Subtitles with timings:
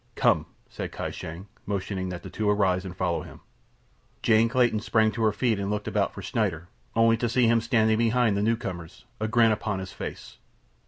[0.15, 3.41] "Come!" said Kai Shang, motioning that the two arise and follow him.
[4.23, 7.61] Jane Clayton sprang to her feet and looked about for Schneider, only to see him
[7.61, 10.39] standing behind the newcomers, a grin upon his face.